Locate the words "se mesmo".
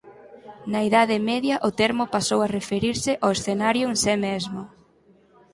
4.03-4.61